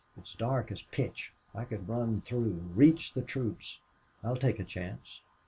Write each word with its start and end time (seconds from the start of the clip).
It's 0.17 0.33
dark 0.33 0.71
as 0.71 0.81
pitch. 0.81 1.31
I 1.53 1.63
could 1.63 1.87
run 1.87 2.21
through 2.21 2.69
reach 2.73 3.13
the 3.13 3.21
troops. 3.21 3.77
I'll 4.23 4.35
take 4.35 4.57
a 4.57 4.63
chance." 4.63 5.21